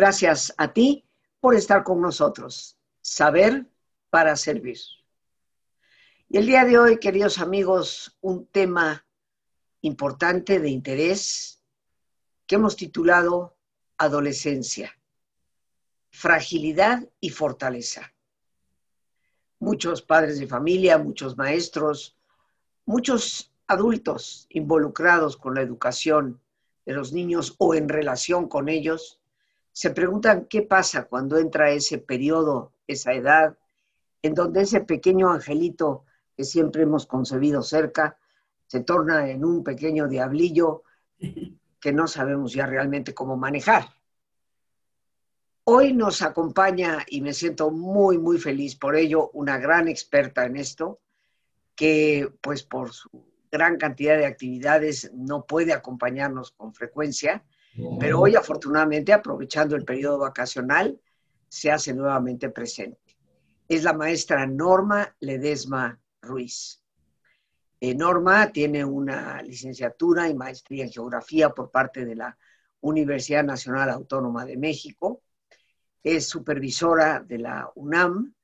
[0.00, 1.04] Gracias a ti
[1.40, 2.78] por estar con nosotros.
[3.02, 3.66] Saber
[4.08, 4.78] para servir.
[6.26, 9.04] Y el día de hoy, queridos amigos, un tema
[9.82, 11.62] importante de interés
[12.46, 13.58] que hemos titulado
[13.98, 14.98] Adolescencia,
[16.08, 18.14] fragilidad y fortaleza.
[19.58, 22.16] Muchos padres de familia, muchos maestros,
[22.86, 26.40] muchos adultos involucrados con la educación
[26.86, 29.19] de los niños o en relación con ellos,
[29.72, 33.56] se preguntan qué pasa cuando entra ese periodo, esa edad,
[34.22, 36.04] en donde ese pequeño angelito
[36.36, 38.18] que siempre hemos concebido cerca
[38.66, 40.82] se torna en un pequeño diablillo
[41.80, 43.88] que no sabemos ya realmente cómo manejar.
[45.64, 50.56] Hoy nos acompaña, y me siento muy, muy feliz por ello, una gran experta en
[50.56, 51.00] esto,
[51.74, 53.08] que pues por su
[53.50, 57.44] gran cantidad de actividades no puede acompañarnos con frecuencia,
[57.98, 61.00] pero hoy afortunadamente, aprovechando el periodo vacacional,
[61.48, 63.16] se hace nuevamente presente.
[63.68, 66.82] Es la maestra Norma Ledesma Ruiz.
[67.80, 72.36] Eh, Norma tiene una licenciatura y maestría en geografía por parte de la
[72.80, 75.22] Universidad Nacional Autónoma de México.
[76.02, 78.34] Es supervisora de la UNAM.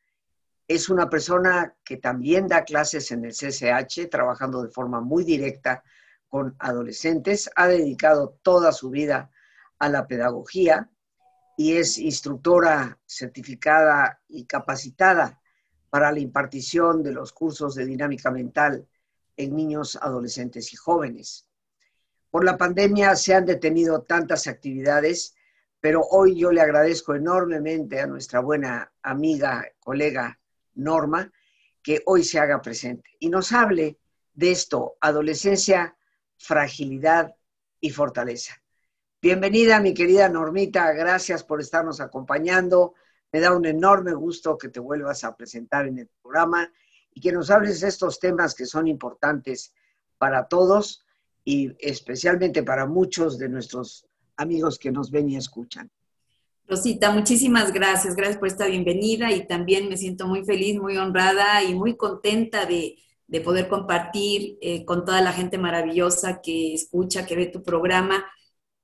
[0.66, 5.82] Es una persona que también da clases en el CCH, trabajando de forma muy directa
[6.28, 7.50] con adolescentes.
[7.56, 9.30] Ha dedicado toda su vida
[9.78, 10.90] a la pedagogía
[11.56, 15.40] y es instructora certificada y capacitada
[15.90, 18.86] para la impartición de los cursos de dinámica mental
[19.36, 21.46] en niños, adolescentes y jóvenes.
[22.30, 25.34] Por la pandemia se han detenido tantas actividades,
[25.80, 30.38] pero hoy yo le agradezco enormemente a nuestra buena amiga, colega
[30.74, 31.32] Norma,
[31.82, 33.98] que hoy se haga presente y nos hable
[34.34, 35.95] de esto, adolescencia,
[36.36, 37.34] fragilidad
[37.80, 38.62] y fortaleza.
[39.20, 42.94] Bienvenida, mi querida Normita, gracias por estarnos acompañando.
[43.32, 46.70] Me da un enorme gusto que te vuelvas a presentar en el programa
[47.12, 49.72] y que nos hables de estos temas que son importantes
[50.18, 51.04] para todos
[51.44, 55.90] y especialmente para muchos de nuestros amigos que nos ven y escuchan.
[56.68, 61.62] Rosita, muchísimas gracias, gracias por esta bienvenida y también me siento muy feliz, muy honrada
[61.62, 62.96] y muy contenta de,
[63.44, 68.24] poder compartir eh, con toda la gente maravillosa que escucha, que ve tu programa.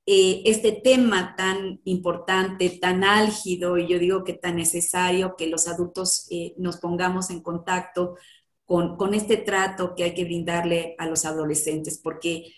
[0.04, 5.68] Eh, este tema tan importante, tan álgido y yo digo que tan necesario que los
[5.68, 8.16] adultos eh, nos pongamos en contacto
[8.64, 12.52] con, con, este trato que hay que brindarle a los adolescentes, porque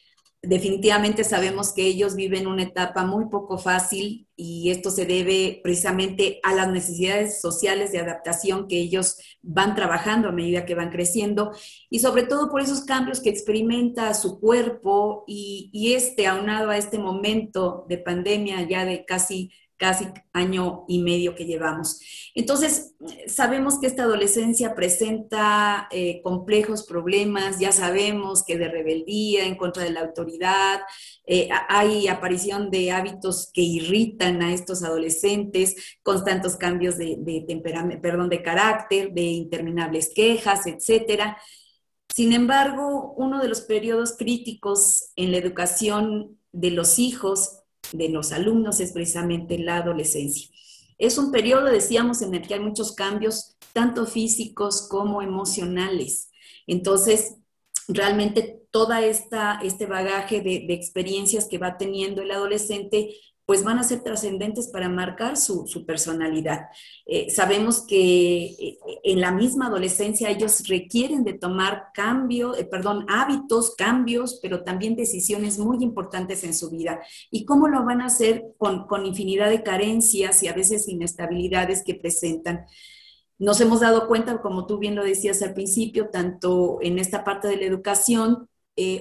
[0.47, 6.41] definitivamente sabemos que ellos viven una etapa muy poco fácil y esto se debe precisamente
[6.43, 11.53] a las necesidades sociales de adaptación que ellos van trabajando a medida que van creciendo
[11.91, 16.99] y sobre todo por esos cambios que experimenta su cuerpo y, este aunado a este
[16.99, 19.53] momento de pandemia ya de casi
[19.85, 22.01] casi año y medio que llevamos.
[22.35, 22.95] Entonces,
[23.27, 29.83] sabemos que esta adolescencia presenta eh, complejos problemas, ya sabemos que de rebeldía en contra
[29.85, 30.81] de la autoridad,
[31.27, 38.31] eh, hay aparición de hábitos que irritan a estos adolescentes, constantes cambios de, de perdón,
[38.31, 41.37] de carácter, de interminables quejas, etcétera.
[42.09, 47.64] Sin embargo, uno de los periodos críticos en la educación de los hijos
[47.95, 50.49] de los alumnos es precisamente la adolescencia.
[50.99, 56.31] Es un periodo, decíamos, en el que hay muchos cambios, tanto físicos como emocionales.
[56.67, 57.37] Entonces,
[57.89, 63.15] realmente toda esta, este bagaje de, de experiencias que va teniendo el adolescente
[63.47, 66.69] pues van a ser trascendentes para marcar su, personalidad.
[67.05, 73.05] Eh, sabemos que eh, en la misma adolescencia ellos requieren de tomar cambio, eh, perdón,
[73.09, 77.01] hábitos, cambios, pero también decisiones muy importantes en su vida.
[77.31, 81.85] ¿Y cómo lo van a hacer con, con infinidad de carencias y a veces inestabilidades
[81.85, 82.65] que presentan?
[83.39, 87.49] Nos hemos dado cuenta, como tú bien lo decías al principio, tanto en esta parte
[87.49, 88.49] de la educación,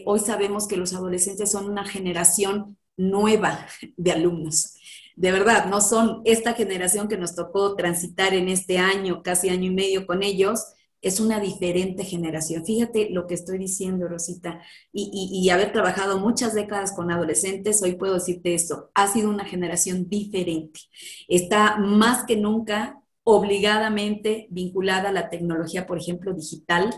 [0.05, 3.67] hoy sabemos que los adolescentes son una generación nueva
[3.97, 4.75] de alumnos.
[5.15, 9.65] De verdad, no son esta generación que nos tocó transitar en este año, casi año
[9.71, 10.73] y medio con ellos,
[11.03, 12.65] es una diferente generación.
[12.65, 14.61] Fíjate lo que estoy diciendo, Rosita,
[14.91, 19.43] y, y, haber trabajado muchas décadas con adolescentes, hoy puedo decirte esto, ha sido una
[19.43, 20.79] generación diferente.
[21.27, 26.95] Está más que nunca obligadamente vinculada a la tecnología, por ejemplo, digital,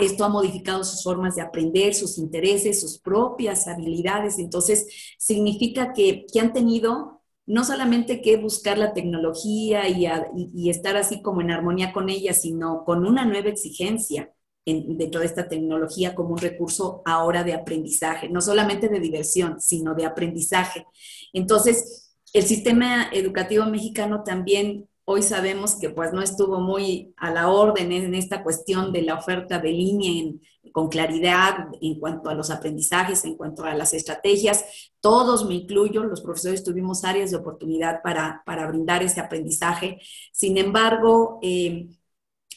[0.00, 4.38] esto ha modificado sus formas de aprender, sus intereses, sus propias habilidades.
[4.38, 4.86] Entonces,
[5.18, 11.50] significa que, han tenido no solamente que buscar la tecnología y, estar así como en
[11.50, 14.32] armonía con ella, sino con una nueva exigencia
[14.64, 19.94] dentro de esta tecnología como un recurso ahora de aprendizaje, no solamente de diversión, sino
[19.94, 20.86] de aprendizaje.
[21.32, 27.48] Entonces, el sistema educativo mexicano también hoy sabemos que pues no estuvo muy a la
[27.48, 30.32] orden en esta cuestión de la oferta de línea
[30.72, 34.92] con claridad en cuanto a los aprendizajes, en cuanto a las estrategias.
[35.00, 39.98] Todos, me incluyo, los profesores tuvimos áreas de oportunidad para, brindar ese aprendizaje.
[40.32, 41.88] Sin embargo, eh,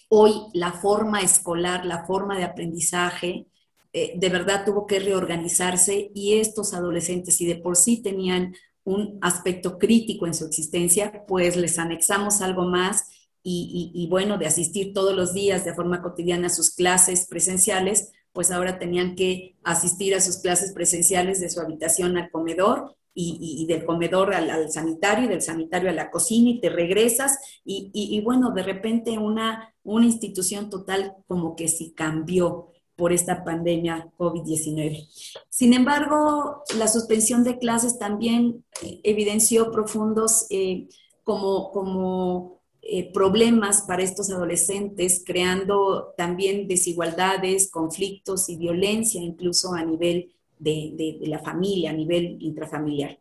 [0.09, 3.47] hoy la forma escolar, la forma de aprendizaje,
[3.91, 8.53] eh, de verdad tuvo que reorganizarse y estos adolescentes, si de por sí tenían
[8.85, 13.09] un aspecto crítico en su existencia, pues les anexamos algo más
[13.47, 18.49] y, bueno, de asistir todos los días de forma cotidiana a sus clases presenciales, pues
[18.49, 23.85] ahora tenían que asistir a sus clases presenciales de su habitación al comedor y, del
[23.85, 27.37] comedor al, sanitario y del sanitario a la cocina y te regresas.
[27.63, 34.09] Y, bueno, de repente una, una institución total como que sí cambió por esta pandemia
[34.17, 35.07] COVID-19.
[35.49, 40.87] Sin embargo, la suspensión de clases también eh, evidenció profundos eh,
[41.23, 49.83] como, como eh, problemas para estos adolescentes, creando también desigualdades, conflictos y violencia incluso a
[49.83, 53.19] nivel de, de la familia, a nivel intrafamiliar.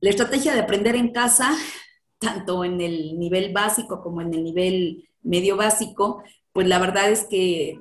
[0.00, 1.56] La estrategia de aprender en casa,
[2.18, 6.22] tanto en el nivel básico como en el nivel medio básico,
[6.52, 7.80] pues la verdad es que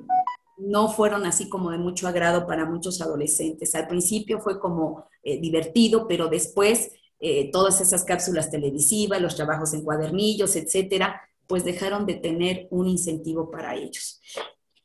[0.57, 3.75] no fueron así como de mucho agrado para muchos adolescentes.
[3.75, 9.73] Al principio fue como eh, divertido, pero después eh, todas esas cápsulas televisivas, los trabajos
[9.73, 14.21] en cuadernillos, etcétera, pues dejaron de tener un incentivo para ellos.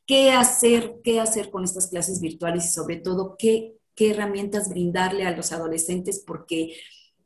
[0.07, 5.25] ¿Qué hacer, qué hacer con estas clases virtuales y sobre todo qué, qué herramientas brindarle
[5.25, 6.23] a los adolescentes?
[6.27, 6.75] Porque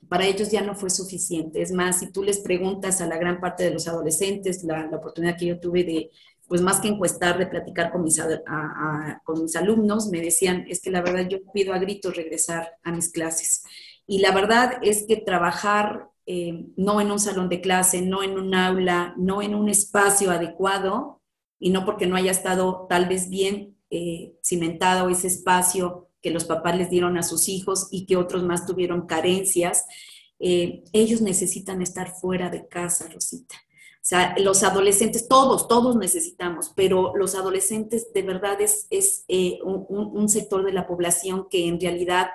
[0.09, 1.63] para ellos ya no fue suficiente.
[1.63, 5.39] Es más, si tú les preguntas a la gran parte de los adolescentes, la oportunidad
[5.39, 6.11] que yo tuve de,
[6.49, 8.21] pues más que encuestar, de platicar con mis,
[9.25, 12.93] con mis alumnos, me decían, es que la verdad yo pido a gritos regresar a
[12.93, 13.63] mis clases.
[14.07, 18.39] Y la verdad es que trabajar eh, no en un salón de clase, no en
[18.39, 21.23] un aula, no en un espacio adecuado,
[21.59, 26.45] y no porque no haya estado tal vez bien eh, cimentado ese espacio que los
[26.45, 29.87] papás les dieron a sus hijos y que otros más tuvieron carencias,
[30.39, 33.55] eh, ellos necesitan estar fuera de casa, Rosita.
[34.05, 40.29] Sea, los adolescentes, todos, todos necesitamos, pero los adolescentes de verdad es, es eh, un,
[40.29, 42.29] sector de la población que en realidad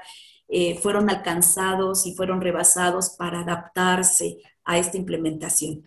[0.48, 5.84] eh, fueron alcanzados y fueron rebasados para adaptarse a esta implementación.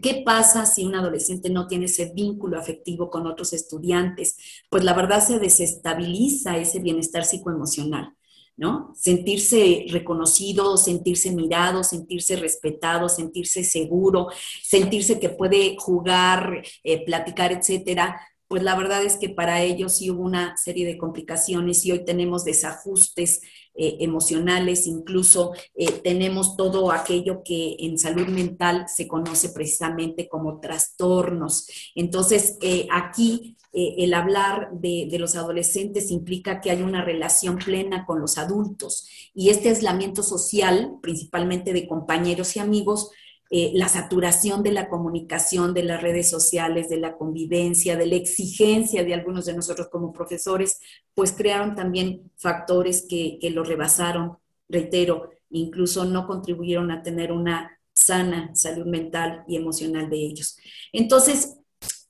[0.00, 4.38] ¿Qué pasa si un adolescente no tiene ese vínculo afectivo con otros estudiantes?
[4.70, 8.16] Pues la verdad se desestabiliza ese bienestar psicoemocional.
[8.56, 8.92] ¿No?
[8.94, 14.28] Sentirse reconocido, sentirse mirado, sentirse respetado, sentirse seguro,
[14.62, 18.20] sentirse que puede jugar, eh, platicar, etcétera.
[18.52, 22.04] Pues la verdad es que para ellos sí hubo una serie de complicaciones y hoy
[22.04, 23.40] tenemos desajustes
[23.74, 30.60] eh, emocionales, incluso eh, tenemos todo aquello que en salud mental se conoce precisamente como
[30.60, 31.66] trastornos.
[31.94, 32.58] Entonces,
[32.90, 38.36] aquí eh, el hablar de, los adolescentes implica que hay una relación plena con los
[38.36, 43.12] adultos y este aislamiento social, principalmente de compañeros y amigos,
[43.54, 48.16] eh, la saturación de la comunicación, de las redes sociales, de la convivencia, de la
[48.16, 50.80] exigencia de algunos de nosotros como profesores,
[51.12, 54.38] pues crearon también factores que, que lo rebasaron,
[54.70, 60.56] reitero, incluso no contribuyeron a tener una sana salud mental y emocional de ellos.
[60.90, 61.58] Entonces,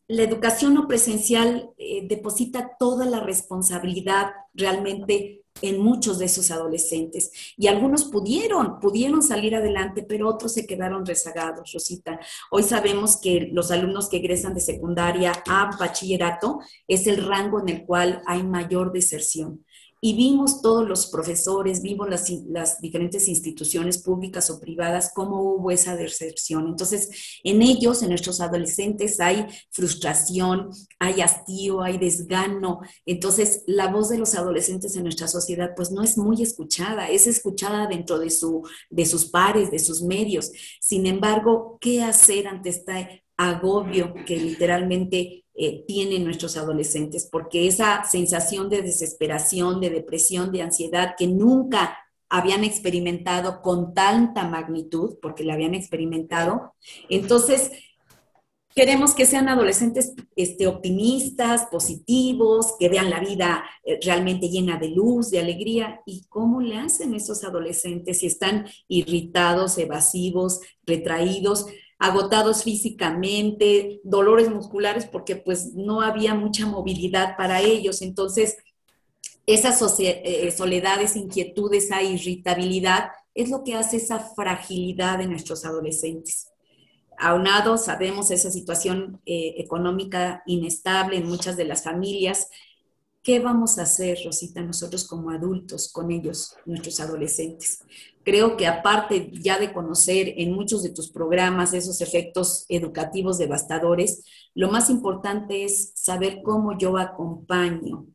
[0.06, 7.30] la educación no presencial eh, deposita toda la responsabilidad realmente en muchos de esos adolescentes.
[7.56, 12.18] Y algunos pudieron, pudieron salir adelante, pero otros se quedaron rezagados, Rosita.
[12.50, 17.68] Hoy sabemos que los alumnos que egresan de secundaria a bachillerato es el rango en
[17.68, 19.64] el cual hay mayor deserción
[20.04, 25.94] y vimos todos los profesores, vimos las, diferentes instituciones públicas o privadas, cómo hubo esa
[25.94, 26.66] deserción.
[26.66, 32.80] Entonces, en ellos, en nuestros adolescentes, hay frustración, hay hastío, hay desgano.
[33.06, 37.28] Entonces, la voz de los adolescentes en nuestra sociedad, pues no es muy escuchada, es
[37.28, 40.50] escuchada dentro de, su, de sus pares, de sus medios.
[40.80, 48.04] Sin embargo, ¿qué hacer ante este agobio que literalmente eh, tienen nuestros adolescentes, porque esa
[48.04, 51.98] sensación de desesperación, de depresión, de ansiedad que nunca
[52.30, 56.74] habían experimentado con tanta magnitud, porque la habían experimentado,
[57.10, 57.70] entonces
[58.74, 64.88] queremos que sean adolescentes este, optimistas, positivos, que vean la vida eh, realmente llena de
[64.88, 66.00] luz, de alegría.
[66.06, 71.66] ¿Y cómo le hacen esos adolescentes si están irritados, evasivos, retraídos?
[72.02, 78.02] Agotados físicamente, dolores musculares, porque pues no había mucha movilidad para ellos.
[78.02, 78.56] Entonces,
[79.47, 86.49] esas eh, soledades, inquietudes, esa irritabilidad, es lo que hace esa fragilidad de nuestros adolescentes.
[87.18, 92.49] Aunado, sabemos esa situación eh, económica inestable en muchas de las familias.
[93.23, 97.78] ¿Qué vamos a hacer, Rosita, nosotros como adultos con ellos, nuestros adolescentes?
[98.25, 104.25] Creo que aparte ya de conocer en muchos de tus programas esos efectos educativos devastadores,
[104.55, 108.07] lo más importante es saber cómo yo acompaño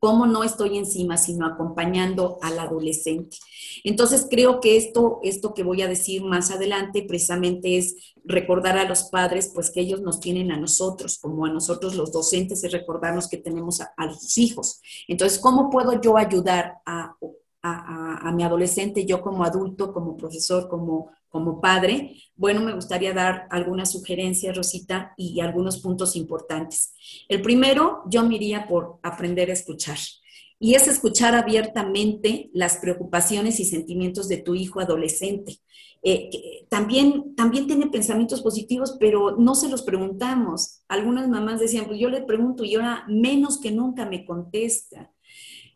[0.00, 3.36] cómo no estoy encima, sino acompañando al adolescente.
[3.84, 8.88] Entonces, creo que esto, esto que voy a decir más adelante precisamente es recordar a
[8.88, 12.72] los padres, pues que ellos nos tienen a nosotros, como a nosotros los docentes, es
[12.72, 14.80] recordarnos que tenemos a, a sus hijos.
[15.06, 17.14] Entonces, ¿cómo puedo yo ayudar a,
[17.62, 23.46] a, mi adolescente, yo como adulto, como profesor, como, como padre, bueno, me gustaría dar
[23.50, 26.94] algunas sugerencias, Rosita, y algunos puntos importantes.
[27.28, 29.98] El primero, yo me iría por aprender a escuchar.
[30.58, 35.58] Y es escuchar abiertamente las preocupaciones y sentimientos de tu hijo adolescente.
[36.02, 40.82] Eh, también, también tiene pensamientos positivos, pero no se los preguntamos.
[40.88, 45.10] Algunas mamás decían, pues yo le pregunto y ahora menos que nunca me contesta.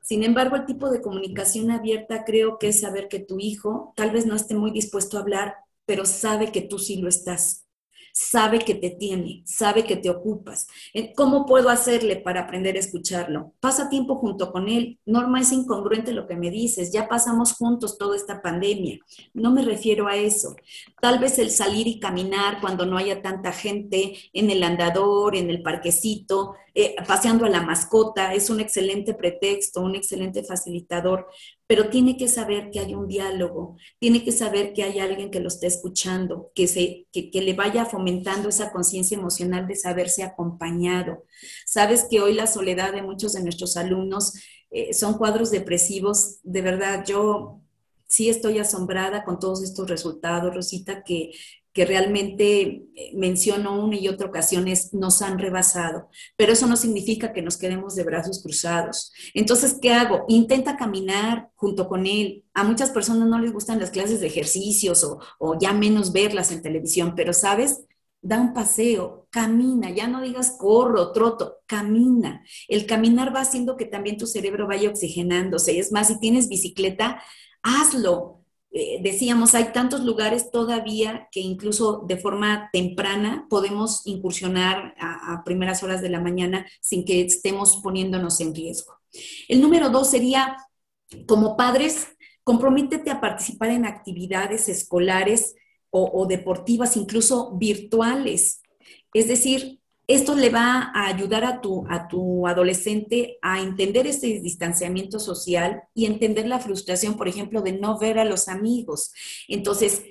[0.04, 4.12] Sin embargo, el tipo de comunicación abierta creo que es saber que tu hijo tal
[4.12, 5.56] vez no esté muy dispuesto a hablar,
[5.86, 7.63] pero sabe que tú sí lo estás
[8.14, 10.68] sabe que te tiene, sabe que te ocupas.
[10.94, 13.54] Eh, ¿Cómo puedo hacerle para aprender a escucharlo?
[13.58, 15.00] Pasa tiempo junto con él.
[15.04, 16.92] Norma, es incongruente lo que me dices.
[16.92, 19.00] Ya pasamos juntos toda esta pandemia.
[19.32, 20.54] No me refiero a eso.
[21.00, 25.50] Tal vez el salir y caminar cuando no haya tanta gente en el andador, en
[25.50, 31.26] el parquecito, eh, paseando a la mascota, es un excelente pretexto, un excelente facilitador
[31.66, 35.40] pero tiene que saber que hay un diálogo, tiene que saber que hay alguien que
[35.40, 41.24] lo está escuchando, que, se, que, le vaya fomentando esa conciencia emocional de saberse acompañado.
[41.64, 44.34] Sabes que hoy la soledad de muchos de nuestros alumnos
[44.70, 47.60] eh, son cuadros depresivos, de verdad, yo
[48.06, 51.32] sí estoy asombrada con todos estos resultados, Rosita, que,
[51.74, 57.32] que realmente eh, menciono una y otra ocasiones nos han rebasado, pero eso no significa
[57.32, 59.12] que nos quedemos de brazos cruzados.
[59.34, 60.24] Entonces, ¿qué hago?
[60.28, 62.44] Intenta caminar junto con él.
[62.54, 66.52] A muchas personas no les gustan las clases de ejercicios o, o ya menos verlas
[66.52, 67.84] en televisión, pero sabes,
[68.22, 72.44] da un paseo, camina, ya no digas corro, troto, camina.
[72.68, 75.78] El caminar va haciendo que también tu cerebro vaya oxigenándose.
[75.78, 77.20] Es más, si tienes bicicleta,
[77.62, 78.43] hazlo
[78.76, 85.84] eh, decíamos, hay tantos lugares todavía que incluso de forma temprana podemos incursionar a, primeras
[85.84, 88.98] horas de la mañana sin que estemos poniéndonos en riesgo.
[89.46, 90.56] El número dos sería,
[91.28, 92.08] como padres,
[92.42, 95.54] comprométete a participar en actividades escolares
[95.96, 98.60] o deportivas, incluso virtuales.
[99.12, 104.40] Es decir, esto le va a ayudar a tu, a tu adolescente a entender este
[104.40, 109.12] distanciamiento social y entender la frustración, por ejemplo, de no ver a los amigos.
[109.48, 110.02] Entonces,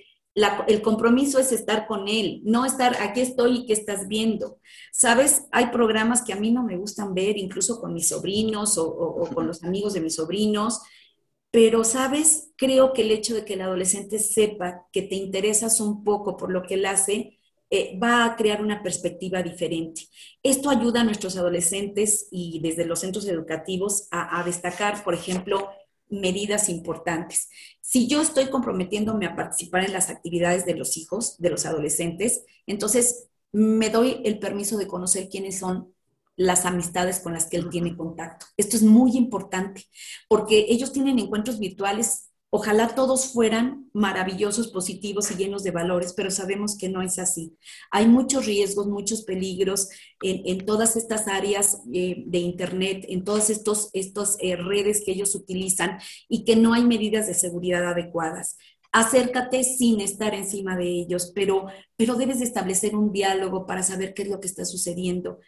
[0.68, 4.58] el compromiso es estar con él, no estar aquí estoy y qué estás viendo.
[4.92, 8.88] Sabes, hay programas que a mí no me gustan ver, incluso con mis sobrinos o,
[8.88, 10.82] o con los amigos de mis sobrinos,
[11.52, 16.04] pero sabes, creo que el hecho de que el adolescente sepa que te interesas un
[16.04, 17.38] poco por lo que él hace,
[17.70, 20.04] eh, va a crear una perspectiva diferente.
[20.44, 25.70] Esto ayuda a nuestros adolescentes y desde los centros educativos a, destacar, por ejemplo,
[26.10, 27.50] medidas importantes.
[27.82, 32.46] Si yo estoy comprometiéndome a participar en las actividades de los hijos, de los adolescentes,
[32.68, 35.94] entonces me doy el permiso de conocer quiénes son
[36.36, 38.46] las amistades con las que él tiene contacto.
[38.58, 39.86] Esto es muy importante
[40.28, 46.30] porque ellos tienen encuentros virtuales Ojalá todos fueran maravillosos, positivos y llenos de valores, pero
[46.30, 47.58] sabemos que no es así.
[47.90, 49.90] Hay muchos riesgos, muchos peligros
[50.22, 55.34] en, todas estas áreas eh, de Internet, en todas estas estos, eh, redes que ellos
[55.34, 55.98] utilizan
[56.30, 58.58] y que no hay medidas de seguridad adecuadas
[58.92, 64.14] acércate sin estar encima de ellos, pero, pero debes de establecer un diálogo para saber
[64.14, 65.40] qué es lo que está sucediendo.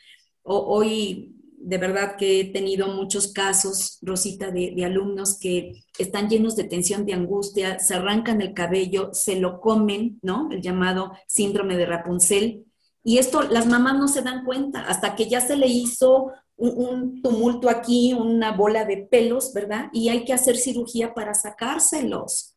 [0.41, 1.35] hoy
[1.65, 7.07] de verdad que he tenido muchos casos, Rosita, de, alumnos que están llenos de tensión,
[7.07, 10.47] de angustia, se arrancan el cabello, se lo comen, ¿no?
[10.51, 12.65] El llamado síndrome de Rapunzel.
[13.03, 17.23] Y esto las mamás no se dan cuenta hasta que ya se le hizo un,
[17.23, 19.89] tumulto aquí, una bola de pelos, ¿verdad?
[19.91, 22.54] Y hay que hacer cirugía para sacárselos.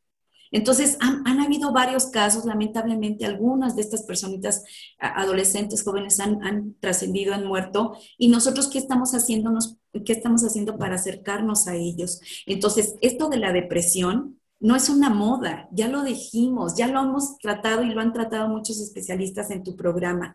[0.51, 4.65] Entonces, han, habido varios casos, lamentablemente, algunas de estas personitas,
[4.99, 10.97] adolescentes, jóvenes, han, trascendido, han muerto, y nosotros, ¿qué estamos haciéndonos, qué estamos haciendo para
[10.97, 12.21] acercarnos a ellos?
[12.47, 17.39] Entonces, esto de la depresión no es una moda, ya lo dijimos, ya lo hemos
[17.39, 20.35] tratado y lo han tratado muchos especialistas en tu programa.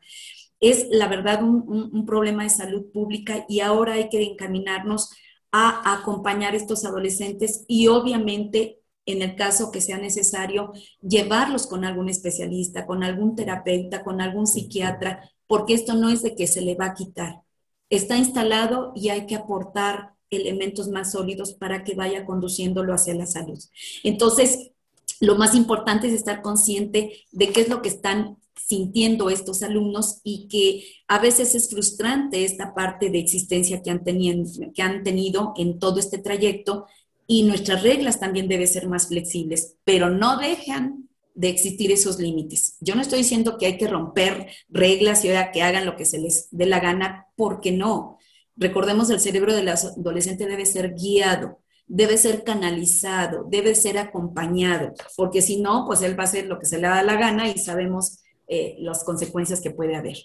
[0.60, 5.10] Es, la verdad, un, un problema de salud pública y ahora hay que encaminarnos
[5.52, 11.86] a acompañar a estos adolescentes y obviamente en el caso que sea necesario, llevarlos con
[11.86, 16.62] algún especialista, con algún terapeuta, con algún psiquiatra, porque esto no es de que se
[16.62, 17.42] le va a quitar.
[17.90, 23.26] Está instalado y hay que aportar elementos más sólidos para que vaya conduciéndolo hacia la
[23.26, 23.60] salud.
[24.04, 24.72] Entonces,
[25.20, 30.22] lo más importante es estar consciente de qué es lo que están sintiendo estos alumnos
[30.24, 34.44] y que a veces es frustrante esta parte de existencia que han, tenido,
[34.74, 36.86] que han tenido en todo este trayecto
[37.28, 42.78] y nuestras reglas también deben ser más flexibles, pero no dejan de existir esos límites.
[42.80, 46.06] Yo no estoy diciendo que hay que romper reglas y ahora que hagan lo que
[46.06, 48.18] se les dé la gana, porque no.
[48.56, 55.42] Recordemos, el cerebro del adolescente debe ser guiado, debe ser canalizado, debe ser acompañado, porque
[55.42, 57.58] si no, pues él va a hacer lo que se le da la gana y
[57.58, 60.18] sabemos eh, las consecuencias que puede haber.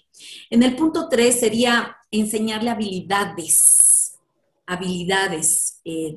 [0.49, 4.17] En el punto tres sería enseñarle habilidades,
[4.67, 6.15] habilidades eh,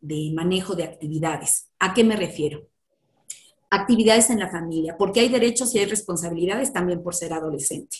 [0.00, 1.70] de, manejo de actividades.
[1.78, 2.68] ¿A qué me refiero?
[3.70, 7.98] Actividades en la familia, porque hay derechos y hay responsabilidades también por ser adolescente.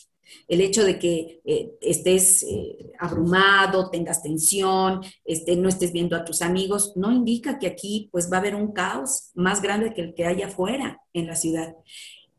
[0.48, 2.44] El hecho de que eh, estés
[2.98, 8.30] abrumado, tengas tensión, este, no estés viendo a tus amigos, no indica que aquí pues
[8.30, 11.74] va a haber un caos más grande que el que hay afuera en la ciudad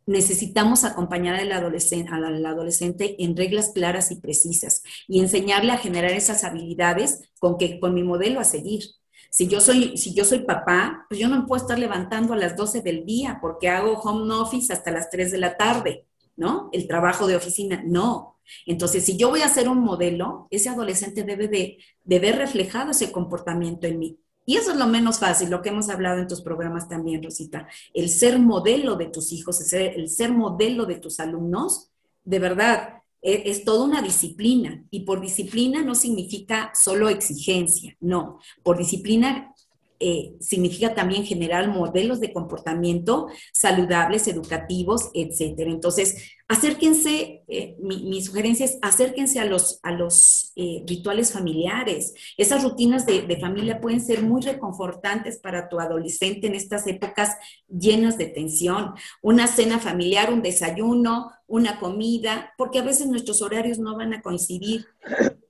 [0.07, 6.43] necesitamos acompañar al adolescente, adolescente en reglas claras y precisas y enseñarle a generar esas
[6.43, 8.83] habilidades con, que, con mi modelo a seguir.
[9.29, 12.55] Si yo, soy, si yo soy papá, pues yo no puedo estar levantando a las
[12.55, 16.69] 12 del día porque hago home office hasta las 3 de la tarde, ¿no?
[16.71, 18.39] El trabajo de oficina, no.
[18.65, 22.91] Entonces, si yo voy a ser un modelo, ese adolescente debe de, de ver reflejado
[22.91, 24.19] ese comportamiento en mí.
[24.49, 27.67] Y eso es lo menos fácil, lo que hemos hablado en tus programas también, Rosita.
[27.93, 31.91] El ser modelo de tus hijos, el ser, modelo de tus alumnos,
[32.23, 34.85] de verdad, es, es, toda una disciplina.
[34.89, 38.39] Y por disciplina no significa solo exigencia, no.
[38.63, 39.53] Por disciplina
[39.99, 45.71] eh, significa también generar modelos de comportamiento saludables, educativos, etcétera.
[45.71, 52.13] Entonces, acérquense, eh, mi, sugerencia es acérquense a los, a los eh, rituales familiares.
[52.37, 57.35] Esas rutinas de, de, familia pueden ser muy reconfortantes para tu adolescente en estas épocas
[57.67, 58.93] llenas de tensión.
[59.21, 64.21] Una cena familiar, un desayuno, una comida, porque a veces nuestros horarios no van a
[64.21, 64.87] coincidir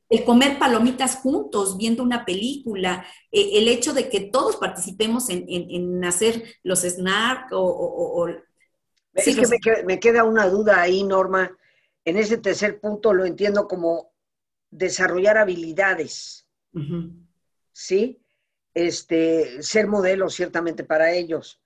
[0.10, 6.03] el comer palomitas juntos, viendo una película, eh, el hecho de que todos participemos en,
[6.05, 8.27] hacer los snacks o...
[9.17, 11.56] es que me, queda, una duda ahí, Norma.
[12.06, 14.13] En ese tercer punto lo entiendo como
[14.69, 16.47] desarrollar habilidades,
[17.71, 18.21] ¿sí?
[18.73, 21.60] Este, ser modelo ciertamente para ellos.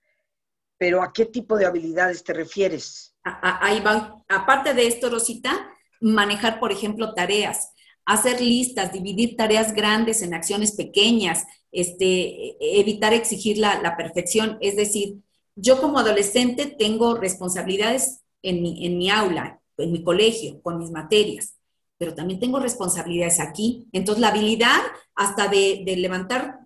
[0.77, 3.15] Pero ¿a qué tipo de habilidades te refieres?
[3.23, 4.23] Ahí van.
[4.27, 7.71] Aparte de esto, Rosita, manejar, por ejemplo, tareas
[8.05, 14.57] hacer listas, dividir tareas grandes en acciones pequeñas, este, evitar exigir la, perfección.
[14.61, 15.17] Es decir,
[15.55, 20.91] yo como adolescente tengo responsabilidades en mi, en mi aula, en mi colegio, con mis
[20.91, 21.55] materias,
[21.97, 23.87] pero también tengo responsabilidades aquí.
[23.91, 24.81] Entonces, la habilidad
[25.15, 26.59] hasta de, de levantar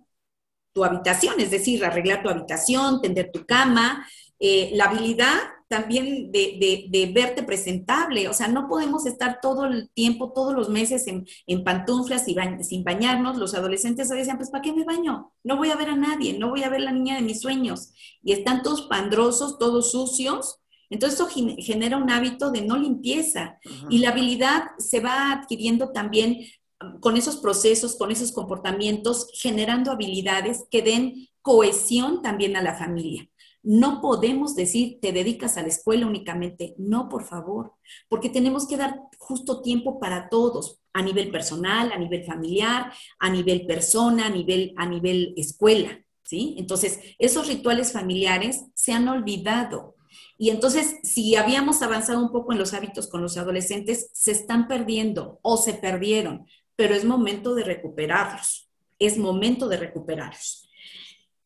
[0.72, 4.06] tu habitación, es decir, arreglar tu habitación, tender tu cama,
[4.38, 8.28] eh, la habilidad también de, verte presentable.
[8.28, 12.84] O sea, no podemos estar todo el tiempo, todos los meses en, pantuflas y sin
[12.84, 13.36] bañarnos.
[13.36, 15.32] Los adolescentes a decían, pues ¿para qué me baño?
[15.42, 17.92] No voy a ver a nadie, no voy a ver la niña de mis sueños.
[18.22, 20.60] Y están todos pandrosos, todos sucios.
[20.88, 23.58] Entonces eso genera un hábito de no limpieza.
[23.90, 26.46] Y la habilidad se va adquiriendo también
[26.80, 32.76] um, con esos procesos, con esos comportamientos, generando habilidades que den cohesión también a la
[32.76, 33.28] familia.
[33.68, 36.76] No podemos decir, te dedicas a la escuela únicamente.
[36.78, 37.72] No, por favor,
[38.08, 43.28] porque tenemos que dar justo tiempo para todos, a nivel personal, a nivel familiar, a
[43.28, 46.00] nivel persona, a nivel, a nivel escuela.
[46.22, 46.54] ¿sí?
[46.58, 49.96] Entonces, esos rituales familiares se han olvidado.
[50.38, 54.68] Y entonces, si habíamos avanzado un poco en los hábitos con los adolescentes, se están
[54.68, 58.70] perdiendo o se perdieron, pero es momento de recuperarlos.
[59.00, 60.70] Es momento de recuperarlos.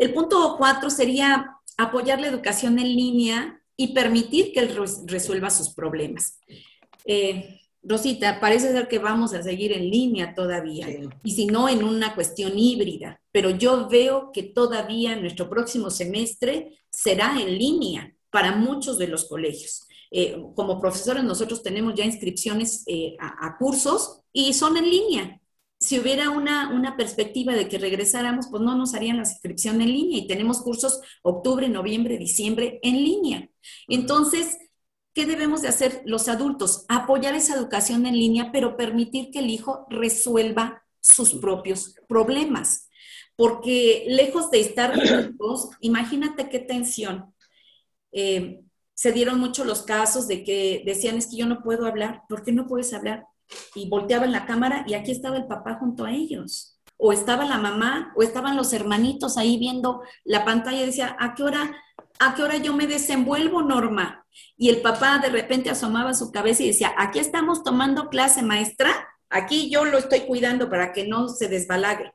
[0.00, 5.70] El punto cuatro sería apoyar la educación en línea y permitir que él resuelva sus
[5.70, 6.38] problemas.
[7.04, 10.86] Eh, Rosita, parece ser que vamos a seguir en línea todavía,
[11.24, 16.78] y si no en una cuestión híbrida, pero yo veo que todavía nuestro próximo semestre
[16.90, 19.86] será en línea para muchos de los colegios.
[20.10, 25.39] Eh, como profesores nosotros tenemos ya inscripciones eh, a, cursos y son en línea
[25.90, 29.88] si hubiera una, una, perspectiva de que regresáramos, pues no nos harían la inscripción en
[29.88, 33.50] línea y tenemos cursos octubre, noviembre, diciembre en línea.
[33.88, 34.56] Entonces,
[35.14, 36.84] ¿qué debemos de hacer los adultos?
[36.88, 42.88] Apoyar esa educación en línea, pero permitir que el hijo resuelva sus propios problemas.
[43.34, 47.34] porque lejos de estar juntos, imagínate qué tensión.
[48.12, 48.60] Eh,
[48.94, 52.44] se dieron mucho los casos de que decían, es que yo no puedo hablar, ¿por
[52.44, 53.26] qué no puedes hablar?
[53.74, 56.78] Y volteaban la cámara y aquí estaba el papá junto a ellos.
[56.96, 61.34] O estaba la mamá, o estaban los hermanitos ahí viendo la pantalla y decía, ¿a
[61.34, 61.74] qué hora,
[62.18, 64.26] a qué hora yo me desenvuelvo, Norma?
[64.56, 68.90] Y el papá de repente asomaba su cabeza y decía, aquí estamos tomando clase, maestra,
[69.30, 72.12] aquí yo lo estoy cuidando para que no se desbalagre.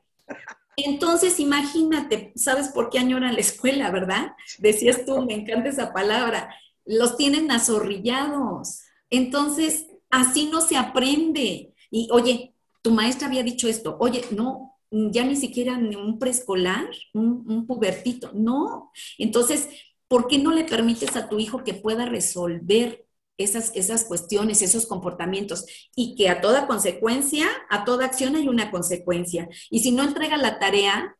[0.76, 4.32] Entonces, imagínate, ¿sabes por qué añoran la escuela, verdad?
[4.58, 6.48] Decías tú, me encanta esa palabra
[6.86, 8.82] los tienen azorrillados.
[9.10, 11.74] Entonces, así no se aprende.
[11.90, 17.44] Y oye, tu maestra había dicho esto, oye, no, ya ni siquiera un preescolar, un,
[17.48, 18.90] un pubertito, no.
[19.18, 19.68] Entonces,
[20.08, 23.06] ¿por qué no le permites a tu hijo que pueda resolver
[23.38, 28.70] esas, esas cuestiones, esos comportamientos y que a toda consecuencia, a toda acción hay una
[28.70, 29.48] consecuencia.
[29.70, 31.16] Y si no entrega la tarea,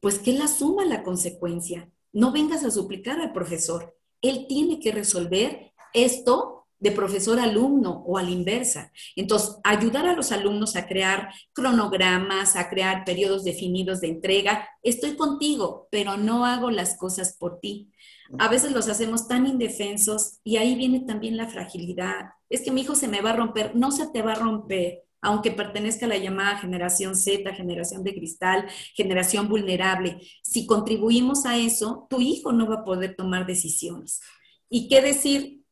[0.00, 1.90] pues que la suma la consecuencia.
[2.12, 6.53] No vengas a suplicar al profesor él tiene que resolver esto
[6.84, 8.92] de profesor-alumno o a inversa.
[9.16, 14.68] Entonces, ayudar a los alumnos a crear cronogramas, a crear periodos definidos de entrega.
[14.82, 17.90] Estoy contigo, pero no hago las cosas por ti.
[18.38, 22.32] A veces los hacemos tan indefensos y ahí viene también la fragilidad.
[22.50, 25.04] Es que mi hijo se me va a romper, no se te va a romper,
[25.22, 30.20] aunque pertenezca a la llamada generación Z, generación de cristal, generación vulnerable.
[30.42, 34.20] Si contribuimos a eso, tu hijo no va a poder tomar decisiones.
[34.68, 35.63] ¿Y qué decir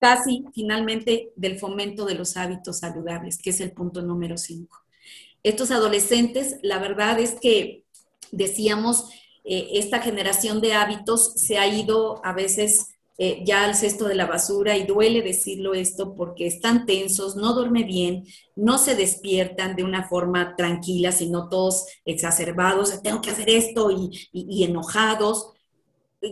[0.00, 4.76] casi finalmente del fomento de los hábitos saludables, que es el punto número 5?
[5.42, 7.84] Estos adolescentes, la verdad es que
[8.32, 9.10] decíamos,
[9.44, 14.14] eh, esta generación de hábitos se ha ido a veces eh, ya al cesto de
[14.14, 19.74] la basura y duele decirlo esto porque están tensos, no duerme bien, no se despiertan
[19.74, 23.90] de una forma tranquila, sino todos exacerbados, tengo que hacer esto
[24.32, 25.55] y enojados.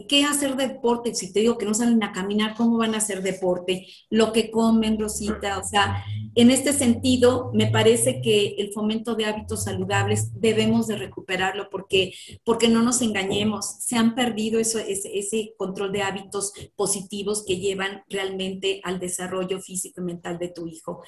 [0.08, 1.14] ¿Qué hacer deporte?
[1.14, 3.86] Si te digo que no salen a caminar, ¿cómo van a hacer deporte?
[4.10, 5.58] Lo que comen, Rosita.
[5.58, 6.04] O sea,
[6.34, 12.14] en este sentido, me parece que el fomento de hábitos saludables debemos de recuperarlo porque,
[12.44, 13.76] porque no nos engañemos.
[13.80, 20.00] Se han perdido eso, ese, control de hábitos positivos que llevan realmente al desarrollo físico
[20.00, 21.02] y mental de tu hijo.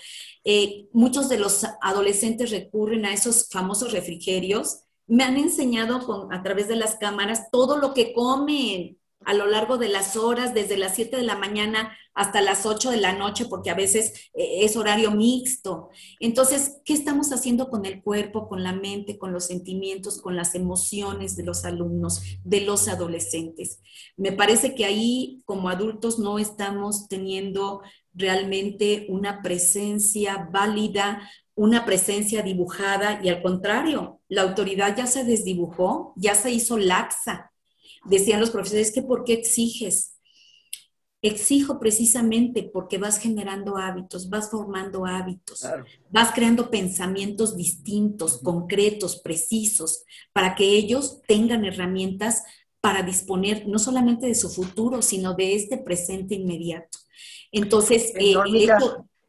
[0.44, 6.42] Eh, muchos de los adolescentes recurren a esos famosos refrigerios me han enseñado con, a
[6.42, 10.76] través de las cámaras todo lo que comen a lo largo de las horas, desde
[10.76, 14.64] las 7 de la mañana hasta las 8 de la noche, porque a veces eh,
[14.64, 15.90] es horario mixto.
[16.20, 20.54] Entonces, ¿qué estamos haciendo con el cuerpo, con la mente, con los sentimientos, con las
[20.54, 23.80] emociones de los alumnos, de los adolescentes?
[24.16, 27.82] Me parece que ahí como adultos no estamos teniendo
[28.14, 36.12] realmente una presencia válida, una presencia dibujada y al contrario, la autoridad ya se desdibujó,
[36.14, 37.50] ya se hizo laxa.
[38.04, 40.18] Decían los profesores que ¿por qué exiges?
[41.22, 45.66] Exijo precisamente porque vas generando hábitos, vas formando hábitos,
[46.10, 52.44] vas creando pensamientos distintos, concretos, precisos, para que ellos tengan herramientas
[52.82, 56.98] para disponer no solamente de su futuro, sino de este presente inmediato.
[57.50, 58.34] Entonces, eh,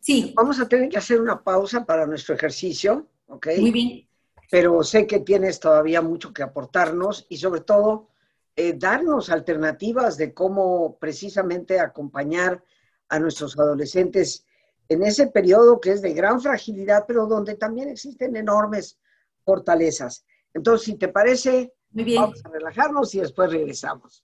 [0.08, 0.32] Sí.
[0.38, 3.48] Vamos a tener que hacer una pausa para nuestro ejercicio, ¿ok?
[3.60, 4.08] Muy bien.
[4.50, 8.08] Pero sé que tienes todavía mucho que aportarnos y sobre todo
[8.56, 12.64] eh, darnos alternativas de cómo precisamente acompañar
[13.10, 14.46] a nuestros adolescentes
[14.88, 18.98] en ese periodo que es de gran fragilidad, pero donde también existen enormes
[19.44, 20.26] fortalezas.
[20.54, 24.24] Entonces, si te parece, vamos a relajarnos y después regresamos.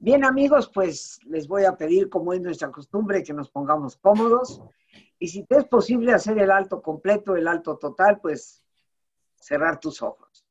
[0.00, 4.62] Bien amigos, pues les voy a pedir, como es nuestra costumbre, que nos pongamos cómodos.
[5.18, 8.62] Y si te es posible hacer el alto completo, el alto total, pues
[9.34, 10.46] cerrar tus ojos.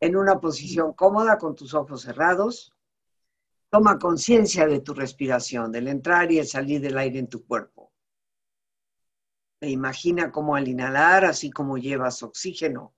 [0.00, 2.74] En una posición cómoda, con tus ojos cerrados,
[3.70, 7.92] toma conciencia de tu respiración, del entrar y el salir del aire en tu cuerpo.
[9.60, 12.92] E imagina cómo al inhalar, así como llevas oxígeno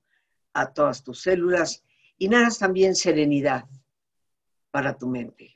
[0.54, 1.84] a todas tus células,
[2.16, 3.66] inhalas también serenidad
[4.70, 5.55] para tu mente.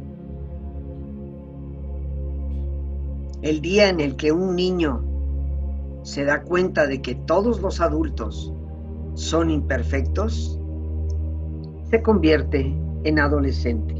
[3.41, 5.03] El día en el que un niño
[6.03, 8.53] se da cuenta de que todos los adultos
[9.15, 10.59] son imperfectos,
[11.89, 13.95] se convierte en adolescente.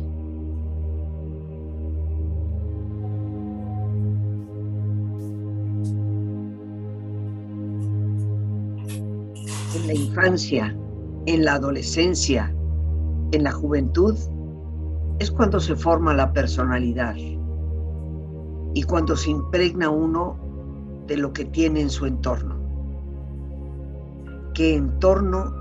[9.75, 10.75] En la infancia,
[11.25, 12.53] en la adolescencia,
[13.31, 14.17] en la juventud,
[15.19, 17.15] es cuando se forma la personalidad
[18.73, 20.37] y cuando se impregna uno
[21.07, 22.59] de lo que tiene en su entorno.
[24.53, 25.53] ¿Qué entorno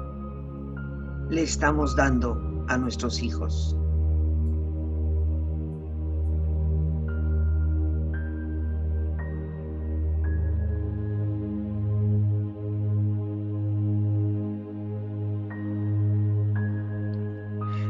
[1.29, 3.77] le estamos dando a nuestros hijos?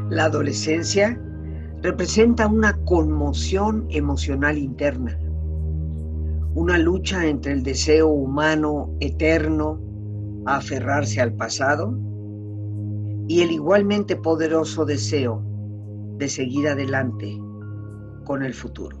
[0.09, 1.17] La adolescencia
[1.81, 5.17] representa una conmoción emocional interna,
[6.53, 9.79] una lucha entre el deseo humano eterno
[10.45, 11.97] a aferrarse al pasado
[13.27, 15.43] y el igualmente poderoso deseo
[16.17, 17.35] de seguir adelante
[18.25, 19.00] con el futuro.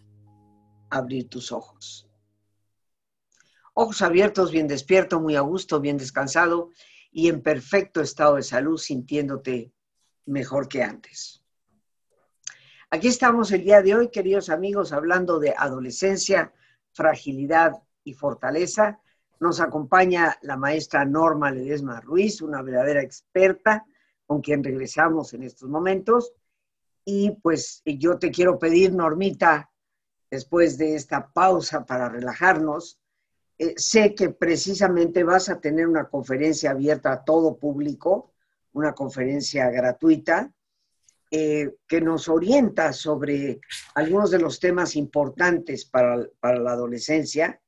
[0.91, 2.07] abrir tus ojos.
[3.73, 6.69] Ojos abiertos, bien despierto, muy a gusto, bien descansado
[7.11, 9.71] y en perfecto estado de salud, sintiéndote
[10.25, 11.41] mejor que antes.
[12.89, 16.53] Aquí estamos el día de hoy, queridos amigos, hablando de adolescencia,
[16.91, 18.99] fragilidad y fortaleza.
[19.39, 23.85] Nos acompaña la maestra Norma Ledesma Ruiz, una verdadera experta
[24.25, 26.33] con quien regresamos en estos momentos.
[27.05, 29.70] Y pues yo te quiero pedir, Normita,
[30.31, 32.97] después de esta pausa para relajarnos,
[33.57, 38.31] eh, sé que precisamente vas a tener una conferencia abierta a todo público,
[38.73, 40.51] una conferencia gratuita,
[41.29, 43.59] eh, que nos orienta sobre
[43.93, 47.61] algunos de los temas importantes para, para la adolescencia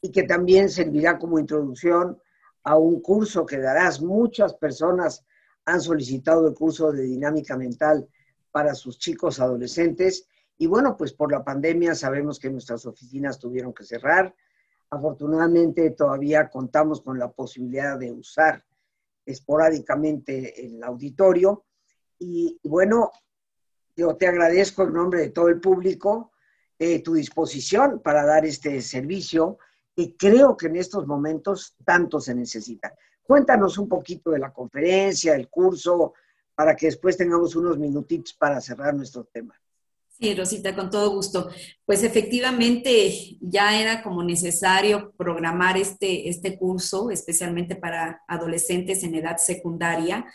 [0.00, 2.20] y que también servirá como introducción
[2.64, 4.00] a un curso que darás.
[4.00, 5.24] Muchas personas
[5.64, 8.08] han solicitado el curso de dinámica mental
[8.50, 10.28] para sus chicos adolescentes
[10.62, 14.34] y bueno, pues por la pandemia sabemos que nuestras oficinas tuvieron que cerrar.
[14.90, 18.62] Afortunadamente todavía contamos con la posibilidad de usar
[19.24, 21.64] esporádicamente el auditorio.
[22.18, 23.10] Y, bueno,
[23.96, 26.32] yo te agradezco en nombre de todo el público
[26.78, 29.56] eh, tu disposición para dar este servicio
[29.96, 32.94] que creo que en estos momentos tanto se necesita.
[33.22, 36.12] Cuéntanos un poquito de la conferencia, el curso,
[36.54, 39.58] para que después tengamos unos minutitos para cerrar nuestro tema.
[40.36, 41.48] Rosita, con todo gusto.
[41.86, 49.38] Pues efectivamente ya era como necesario programar este, este curso, especialmente para adolescentes en edad
[49.38, 50.26] secundaria.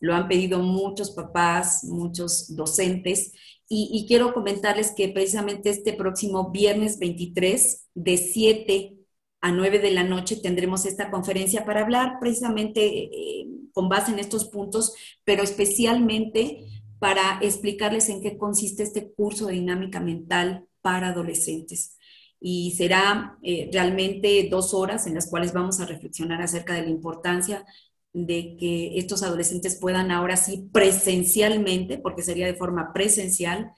[0.00, 3.32] Lo han pedido muchos papás, muchos docentes.
[3.68, 8.96] Y, quiero comentarles que precisamente este próximo viernes 23, de 7
[9.40, 14.18] a 9 de la noche, tendremos esta conferencia para hablar precisamente eh, con base en
[14.18, 16.73] estos puntos, pero especialmente
[17.04, 21.98] para explicarles en qué consiste este curso de dinámica mental para adolescentes.
[22.40, 26.88] Y será eh, realmente dos horas en las cuales vamos a reflexionar acerca de la
[26.88, 27.66] importancia
[28.14, 33.72] de que estos adolescentes puedan ahora sí presencialmente, porque sería de forma presencial,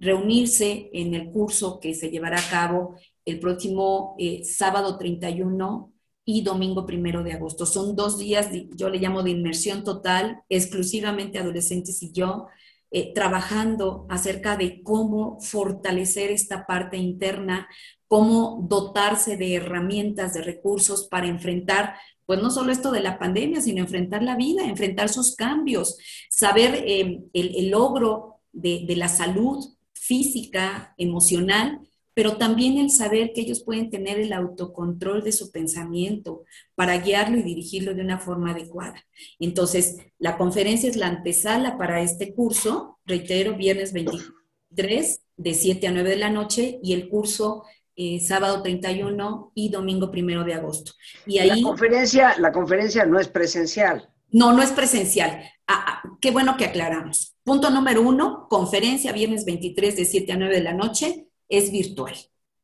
[0.00, 5.92] reunirse en el curso que se llevará a cabo el próximo eh, sábado 31
[6.24, 7.64] y domingo primero de agosto.
[7.64, 12.48] Son dos días, yo le llamo de inmersión total, exclusivamente adolescentes y yo,
[12.94, 17.66] eh, trabajando acerca de cómo fortalecer esta parte interna,
[18.06, 21.94] cómo dotarse de herramientas, de recursos para enfrentar,
[22.26, 25.96] pues no solo esto de la pandemia, sino enfrentar la vida, enfrentar sus cambios,
[26.28, 29.64] saber eh, el, logro de, de la salud
[29.94, 31.80] física, emocional,
[32.14, 36.44] pero también el saber que ellos pueden tener el autocontrol de su pensamiento
[36.74, 39.04] para guiarlo y dirigirlo de una forma adecuada.
[39.38, 45.92] Entonces, la conferencia es la antesala para este curso, reitero, viernes 23 de 7 a
[45.92, 50.92] 9 de la noche y el curso eh, sábado 31 y domingo 1 de agosto.
[51.26, 54.08] Y ahí, la, conferencia, la conferencia no es presencial.
[54.30, 55.42] No, no es presencial.
[55.66, 57.36] Ah, ah, qué bueno que aclaramos.
[57.44, 62.14] Punto número uno, conferencia viernes 23 de 7 a 9 de la noche, es virtual.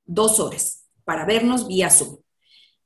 [0.05, 2.19] Dos horas para vernos vía Zoom.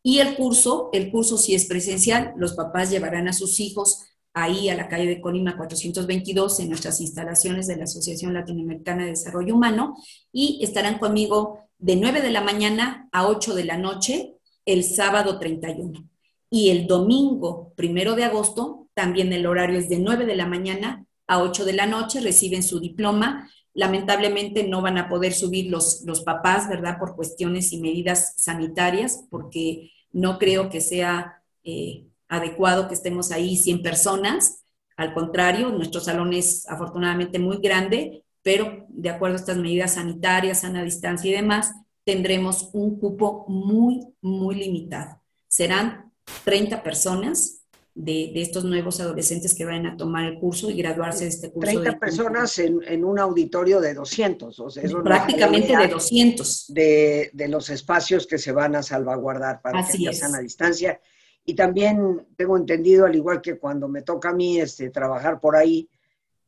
[0.02, 4.68] Y el curso, el curso sí es presencial, los papás llevarán a sus hijos ahí
[4.68, 9.54] a la calle de Colima 422 en nuestras instalaciones de la Asociación Latinoamericana de Desarrollo
[9.54, 9.94] Humano
[10.32, 15.38] y estarán conmigo de 9 de la mañana a 8 de la noche el sábado
[15.38, 16.08] 31.
[16.50, 21.06] Y el domingo primero de agosto, también el horario es de 9 de la mañana
[21.26, 23.50] a 8 de la noche, reciben su diploma.
[23.74, 26.98] Lamentablemente no van a poder subir los, los papás, ¿verdad?
[26.98, 33.56] Por cuestiones y medidas sanitarias, porque no creo que sea eh, adecuado que estemos ahí
[33.56, 34.64] 100 personas.
[34.96, 40.60] Al contrario, nuestro salón es afortunadamente muy grande, pero de acuerdo a estas medidas sanitarias,
[40.60, 41.72] sana distancia y demás,
[42.04, 45.20] tendremos un cupo muy, muy limitado.
[45.48, 46.12] Serán
[46.44, 47.61] 30 personas
[47.94, 51.80] de, estos nuevos adolescentes que vayan a tomar el curso y graduarse de este curso.
[51.80, 56.72] 30 personas en, un auditorio de 200, o sea, prácticamente de 200.
[56.72, 61.00] De, de, los espacios que se van a salvaguardar para que haya sana distancia.
[61.44, 65.56] Y también tengo entendido, al igual que cuando me toca a mí este, trabajar por
[65.56, 65.88] ahí,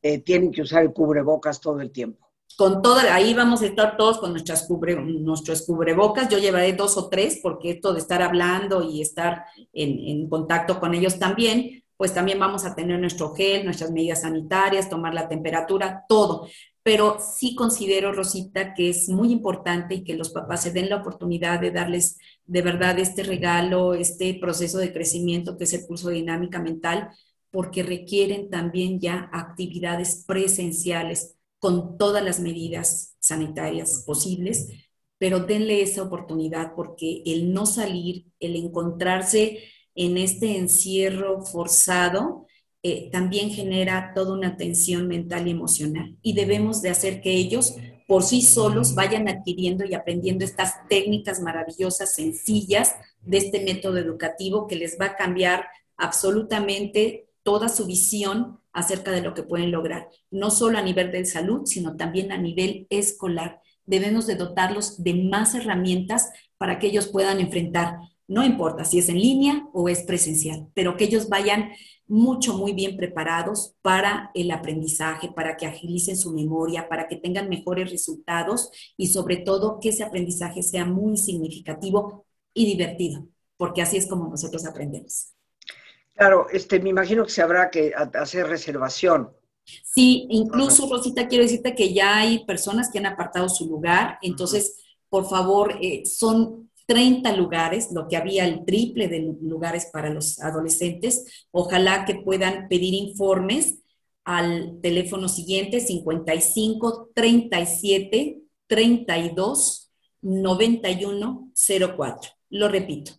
[0.01, 2.24] eh, tienen que usar el cubrebocas todo el tiempo
[2.57, 6.29] con toda, ahí vamos a estar todos con nuestras cubre, nuestros cubrebocas.
[6.29, 10.79] Yo llevaré dos o tres porque esto de estar hablando y estar en, en, contacto
[10.79, 15.27] con ellos también, pues también vamos a tener nuestro gel, nuestras medidas sanitarias, tomar la
[15.27, 16.47] temperatura, todo.
[16.81, 20.97] Pero sí considero, Rosita, que es muy importante y que los papás se den la
[20.97, 26.09] oportunidad de darles de verdad este regalo, este proceso de crecimiento que es el curso
[26.09, 27.09] de dinámica mental,
[27.49, 31.34] porque requieren también ya actividades presenciales
[31.65, 34.67] con todas las medidas sanitarias posibles,
[35.17, 39.63] pero denle esa oportunidad porque el no salir, el encontrarse
[39.95, 42.45] en este encierro forzado,
[42.83, 46.15] eh, también genera toda una tensión mental y emocional.
[46.21, 47.73] Y debemos de hacer que ellos
[48.07, 52.93] por sí solos vayan adquiriendo y aprendiendo estas técnicas maravillosas, sencillas
[53.23, 55.65] de este método educativo que les va a cambiar
[55.97, 61.23] absolutamente toda su visión acerca de lo que pueden lograr, no solo a nivel de
[61.25, 63.61] salud, sino también a nivel escolar.
[63.85, 69.09] Debemos de dotarlos de más herramientas para que ellos puedan enfrentar, no importa si es
[69.09, 71.69] en línea o es presencial, pero que ellos vayan
[72.07, 77.47] mucho, muy bien preparados para el aprendizaje, para que agilicen su memoria, para que tengan
[77.47, 82.25] mejores resultados y sobre todo que ese aprendizaje sea muy significativo
[82.55, 85.34] y divertido, porque así es como nosotros aprendemos.
[86.15, 89.31] Claro, este, me imagino que se habrá que hacer reservación.
[89.83, 94.77] Sí, incluso, Rosita, quiero decirte que ya hay personas que han apartado su lugar, entonces,
[95.09, 100.39] por favor, eh, son 30 lugares, lo que había el triple de lugares para los
[100.39, 101.47] adolescentes.
[101.51, 103.79] Ojalá que puedan pedir informes
[104.23, 109.91] al teléfono siguiente, 55 37 32
[110.21, 111.51] 91
[111.97, 112.31] 04.
[112.49, 113.13] Lo repito,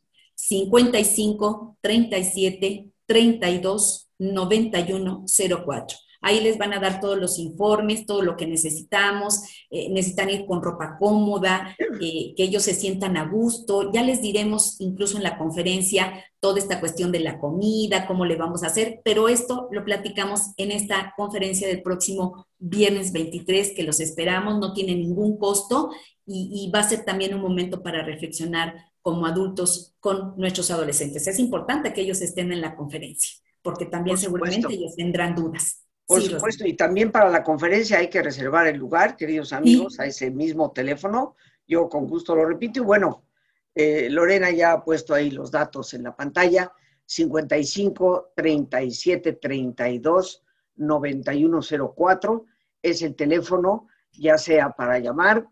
[0.49, 5.24] 55 37 32 91
[5.66, 5.99] 04.
[6.22, 9.42] Ahí les van a dar todos los informes, todo lo que necesitamos.
[9.70, 13.92] Eh, necesitan ir con ropa cómoda, eh, que ellos se sientan a gusto.
[13.92, 18.36] Ya les diremos incluso en la conferencia toda esta cuestión de la comida, cómo le
[18.36, 23.82] vamos a hacer, pero esto lo platicamos en esta conferencia del próximo viernes 23, que
[23.82, 25.90] los esperamos, no tiene ningún costo
[26.24, 28.74] y, y va a ser también un momento para reflexionar
[29.07, 31.28] como adultos con nuestros adolescentes.
[31.28, 35.86] Es importante que ellos estén en la conferencia, porque también seguramente ellos tendrán dudas.
[36.04, 40.07] Por supuesto, y también para la conferencia hay que reservar el lugar, queridos amigos, a
[40.07, 41.36] ese mismo teléfono.
[41.68, 42.80] Yo con gusto lo repito.
[42.80, 43.28] Y bueno,
[43.76, 46.72] eh, Lorena ya ha puesto ahí los datos en la pantalla.
[47.04, 50.42] 55 37 32
[50.74, 52.44] 9104
[52.82, 55.46] es el teléfono, ya sea para llamar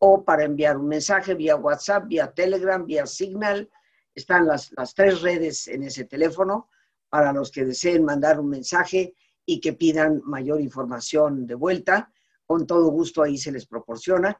[0.00, 3.70] o para enviar un mensaje vía WhatsApp, vía Telegram, vía Signal.
[4.14, 6.68] Están las, las tres redes en ese teléfono
[7.10, 12.10] para los que deseen mandar un mensaje y que pidan mayor información de vuelta.
[12.46, 14.38] Con todo gusto ahí se les proporciona.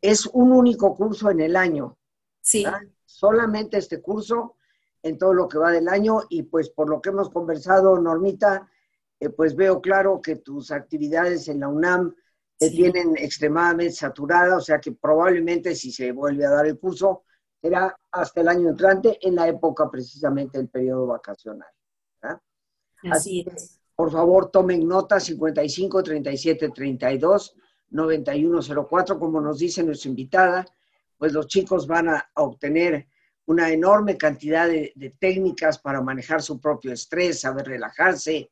[0.00, 1.98] Es un único curso en el año.
[2.40, 2.64] Sí.
[3.04, 4.56] Solamente este curso
[5.02, 8.68] en todo lo que va del año y pues por lo que hemos conversado, Normita,
[9.20, 12.14] eh, pues veo claro que tus actividades en la UNAM
[12.70, 17.24] tienen extremadamente saturada, o sea que probablemente si se vuelve a dar el curso,
[17.60, 21.68] será hasta el año entrante, en la época precisamente del periodo vacacional.
[23.10, 23.80] Así, es.
[23.96, 27.56] Por favor, tomen nota 55 37 32
[27.90, 30.66] 9104, como nos dice nuestra invitada,
[31.18, 33.06] pues los chicos van a obtener
[33.46, 38.50] una enorme cantidad de, técnicas para manejar su propio estrés, saber relajarse,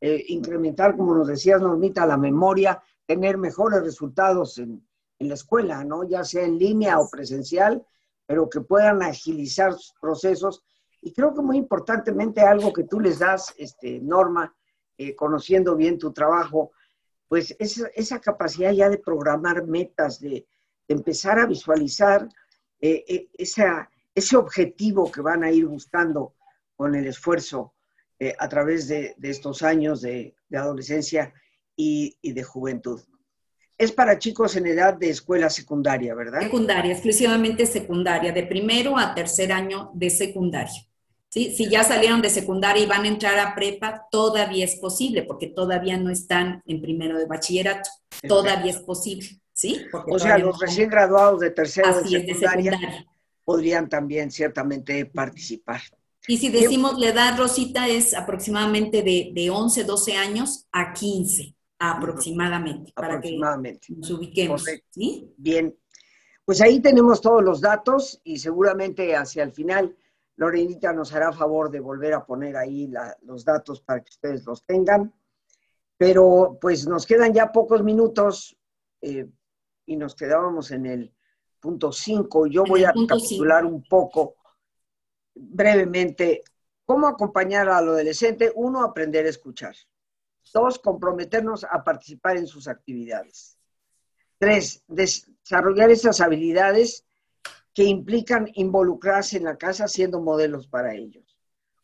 [0.00, 4.86] eh, incrementar, como nos decías, Normita, la memoria, tener mejores resultados en,
[5.18, 6.04] en la escuela, ¿no?
[6.04, 7.84] Ya sea en línea o presencial,
[8.24, 10.62] pero que puedan agilizar sus procesos.
[11.02, 14.54] Y creo que muy importantemente algo que tú les das, este, Norma,
[14.96, 16.70] eh, conociendo bien tu trabajo,
[17.26, 20.46] pues esa, esa capacidad ya de programar metas, de,
[20.86, 22.28] empezar a visualizar
[22.80, 26.34] eh, eh, esa, ese objetivo que van a ir buscando
[26.76, 27.74] con el esfuerzo
[28.38, 31.32] a través de, de, estos años de, de adolescencia
[31.80, 33.00] y, y, de juventud.
[33.78, 36.42] Es para chicos en edad de escuela secundaria, ¿verdad?
[36.42, 40.86] Secundaria, exclusivamente secundaria, de primero a tercer año de secundaria.
[41.30, 41.54] ¿sí?
[41.56, 45.46] Si ya salieron de secundaria y van a entrar a prepa, todavía es posible, porque
[45.46, 47.88] todavía no están en primero de bachillerato.
[48.28, 49.86] Todavía es posible, ¿sí?
[49.92, 53.06] o sea, los recién graduados de tercero de secundaria,
[53.42, 55.80] podrían también ciertamente participar.
[56.28, 61.54] Y si decimos la edad, Rosita, es aproximadamente de, de 11, 12 años a 15,
[61.80, 64.64] aproximadamente, para que nos ubiquemos.
[64.90, 65.34] ¿sí?
[65.38, 65.74] Bien,
[66.44, 69.96] pues ahí tenemos todos los datos y seguramente hacia el final
[70.36, 74.64] Lorenita nos hará favor de volver a poner ahí los datos para que ustedes los
[74.64, 75.12] tengan.
[75.96, 78.56] Pero pues nos quedan ya pocos minutos
[79.00, 79.28] eh,
[79.86, 81.14] y nos quedábamos en el
[81.60, 82.46] punto 5.
[82.46, 84.36] Yo voy a recapitular un poco
[85.34, 86.42] brevemente
[86.84, 88.52] cómo acompañar al adolescente.
[88.54, 89.74] Uno, aprender a escuchar.
[90.52, 93.56] Dos, comprometernos a participar en sus actividades.
[94.38, 97.04] Tres, desarrollar esas habilidades
[97.74, 101.36] que implican involucrarse en la casa siendo modelos para ellos.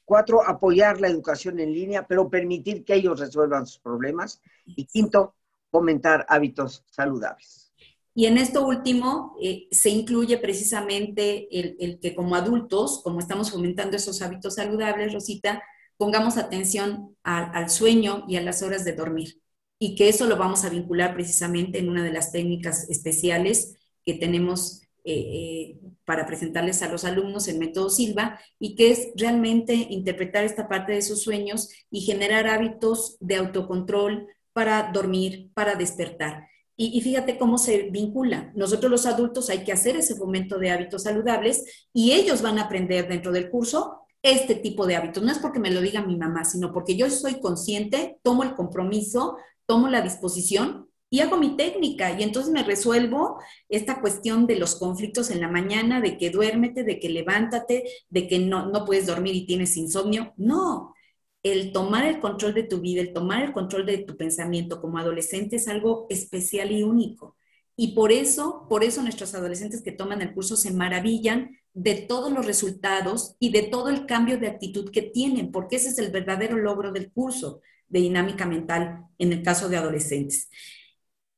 [0.05, 4.41] Cuatro, apoyar la educación en línea, pero permitir que ellos resuelvan sus problemas.
[4.65, 5.35] Y quinto,
[5.71, 7.73] fomentar hábitos saludables.
[8.15, 13.97] Y en esto último eh, se incluye precisamente el, que como adultos, como estamos fomentando
[13.97, 15.63] esos hábitos saludables, Rosita,
[15.97, 19.41] pongamos atención al sueño y a las horas de dormir.
[19.79, 24.15] Y que eso lo vamos a vincular precisamente en una de las técnicas especiales que
[24.15, 30.45] tenemos eh, para presentarles a los alumnos el método Silva y que es realmente interpretar
[30.45, 36.49] esta parte de sus sueños y generar hábitos de autocontrol para dormir, para despertar.
[36.77, 38.53] Y, y, fíjate cómo se vincula.
[38.55, 42.65] Nosotros los adultos hay que hacer ese fomento de hábitos saludables y ellos van a
[42.65, 45.23] aprender dentro del curso este tipo de hábitos.
[45.23, 48.55] No es porque me lo diga mi mamá, sino porque yo soy consciente, tomo el
[48.55, 54.57] compromiso, tomo la disposición y hago mi técnica y entonces me resuelvo esta cuestión de
[54.57, 58.85] los conflictos en la mañana, de que duérmete, de que levántate, de que no, no
[58.85, 60.35] puedes dormir y tienes insomnio.
[60.37, 60.95] No,
[61.43, 64.99] el tomar el control de tu vida, el tomar el control de tu pensamiento como
[64.99, 67.36] adolescente es algo especial y único.
[67.77, 72.33] Y por eso, por eso nuestros adolescentes que toman el curso se maravillan de todos
[72.33, 76.11] los resultados y de todo el cambio de actitud que tienen, porque ese es el
[76.11, 80.49] verdadero logro del curso de dinámica mental en el caso de adolescentes.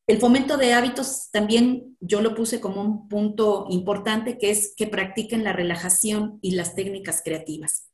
[0.06, 4.86] El fomento de hábitos también yo lo puse como un punto importante, que es que
[4.86, 7.90] practiquen la relajación y las técnicas creativas.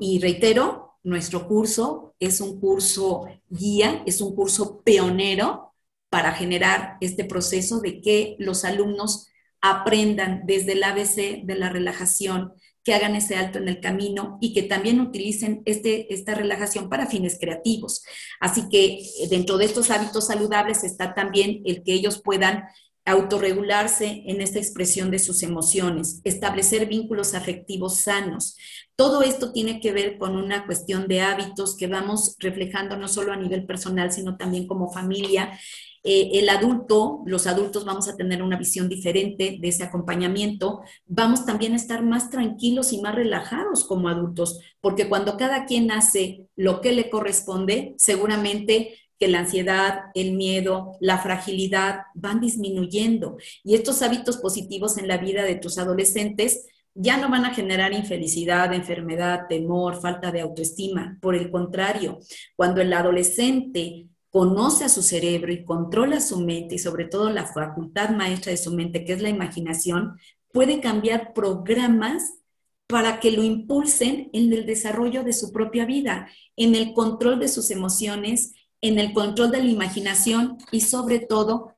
[0.00, 5.73] Y reitero, nuestro curso es un curso guía, es un curso pionero
[6.14, 9.26] para generar este proceso de que los alumnos
[9.60, 12.52] aprendan desde el ABC de la relajación,
[12.84, 17.08] que hagan ese alto en el camino y que también utilicen este, esta relajación para
[17.08, 18.04] fines creativos.
[18.38, 22.62] Así que eh, dentro de estos hábitos saludables está también el que ellos puedan
[23.04, 28.56] autorregularse en esta expresión de sus emociones, establecer vínculos afectivos sanos.
[28.94, 33.32] Todo esto tiene que ver con una cuestión de hábitos que vamos reflejando no solo
[33.32, 35.58] a nivel personal, sino también como familia
[36.06, 41.46] eh, el adulto, los adultos vamos a tener una visión diferente de ese acompañamiento, vamos
[41.46, 46.46] también a estar más tranquilos y más relajados como adultos, porque cuando cada quien hace
[46.56, 53.38] lo que le corresponde, seguramente que la ansiedad, el miedo, la fragilidad van disminuyendo.
[53.62, 57.92] Y estos hábitos positivos en la vida de tus adolescentes ya no van a generar
[57.92, 61.18] infelicidad, enfermedad, temor, falta de autoestima.
[61.20, 62.18] Por el contrario,
[62.56, 67.46] cuando el adolescente conoce a su cerebro y controla su mente y sobre todo la
[67.46, 70.18] facultad maestra de su mente, que es la imaginación,
[70.50, 72.40] puede cambiar programas
[72.88, 77.46] para que lo impulsen en el desarrollo de su propia vida, en el control de
[77.46, 81.76] sus emociones, en el control de la imaginación y sobre todo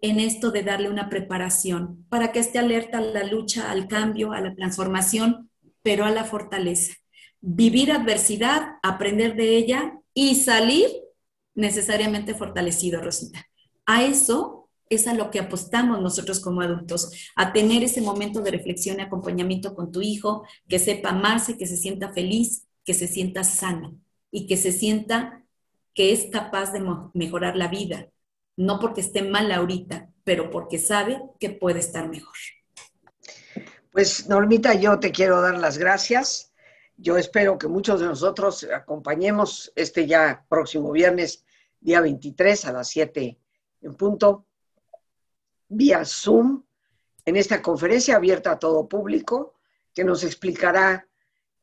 [0.00, 4.32] en esto de darle una preparación para que esté alerta a la lucha, al cambio,
[4.32, 5.48] a la transformación,
[5.84, 6.94] pero a la fortaleza.
[7.40, 11.03] Vivir adversidad, aprender de ella y salir
[11.54, 13.46] necesariamente fortalecido, Rosita.
[13.86, 18.50] A eso es a lo que apostamos nosotros como adultos, a tener ese momento de
[18.50, 23.08] reflexión y acompañamiento con tu hijo, que sepa amarse, que se sienta feliz, que se
[23.08, 23.96] sienta sano
[24.30, 25.42] y que se sienta
[25.94, 26.82] que es capaz de
[27.14, 28.08] mejorar la vida,
[28.56, 32.34] no porque esté mal ahorita, pero porque sabe que puede estar mejor.
[33.92, 36.52] Pues Normita, yo te quiero dar las gracias.
[36.96, 41.44] Yo espero que muchos de nosotros acompañemos este ya próximo viernes,
[41.80, 43.38] día 23 a las 7
[43.82, 44.46] en punto,
[45.68, 46.62] vía Zoom,
[47.24, 49.54] en esta conferencia abierta a todo público,
[49.92, 51.06] que nos explicará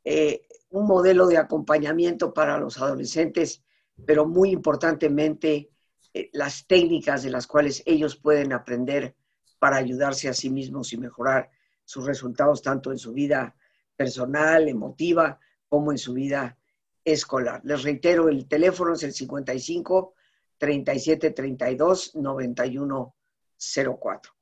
[0.04, 3.64] eh, un modelo de acompañamiento para los adolescentes,
[4.06, 5.72] pero muy importantemente
[6.14, 9.16] eh, las técnicas de las cuales ellos pueden aprender
[9.60, 11.50] para ayudarse a sí mismos y mejorar
[11.86, 13.56] sus resultados tanto en su vida
[14.04, 15.40] personal, emotiva,
[15.70, 16.58] como en su vida
[17.04, 17.62] escolar.
[17.64, 20.14] Les reitero, el teléfono es el 55
[20.58, 23.16] 37 32 91
[23.58, 24.34] 04.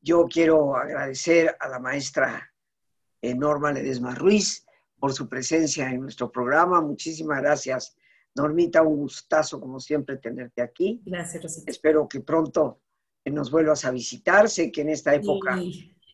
[0.00, 2.52] Yo quiero agradecer a la maestra
[3.22, 4.66] Norma Ledesma Ruiz
[4.98, 6.80] por su presencia en nuestro programa.
[6.80, 7.96] Muchísimas gracias,
[8.34, 8.82] Normita.
[8.82, 11.00] Un gustazo, como siempre, tenerte aquí.
[11.04, 11.70] Gracias, Rosita.
[11.70, 12.80] Espero que pronto
[13.24, 14.48] nos vuelvas a visitar.
[14.48, 15.56] Sé que en esta época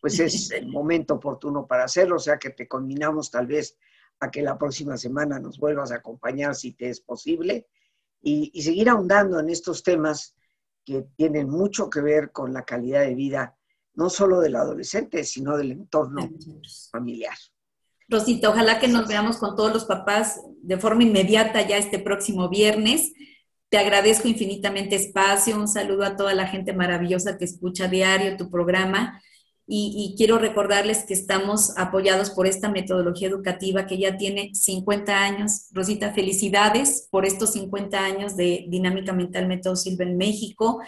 [0.01, 3.77] pues es el momento oportuno para hacerlo, o sea que te combinamos tal vez
[4.19, 7.67] a que la próxima semana nos vuelvas a acompañar si te es posible
[8.21, 10.35] y, y seguir ahondando en estos temas
[10.85, 13.55] que tienen mucho que ver con la calidad de vida,
[13.93, 16.29] no solo del adolescente, sino del entorno
[16.91, 17.35] familiar.
[18.07, 22.49] Rosita, ojalá que nos veamos con todos los papás de forma inmediata ya este próximo
[22.49, 23.13] viernes.
[23.69, 28.49] Te agradezco infinitamente espacio, un saludo a toda la gente maravillosa que escucha diario tu
[28.49, 29.21] programa
[29.71, 35.67] y, quiero recordarles que estamos apoyados por esta metodología educativa que ya tiene 50 años.
[35.71, 40.81] Rosita, felicidades por estos 50 años de Dinámica Mental Método Silva en México.